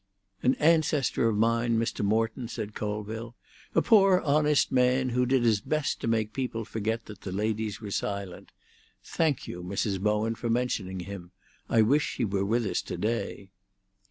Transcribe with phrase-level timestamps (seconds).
[0.41, 2.03] "An ancestor of mine, Mr.
[2.03, 3.35] Morton," said Colville;
[3.75, 7.79] "a poor, honest man, who did his best to make people forget that the ladies
[7.81, 8.51] were silent.
[9.03, 9.99] Thank you, Mrs.
[10.01, 11.29] Bowen, for mentioning him.
[11.69, 13.51] I wish he were with us to day."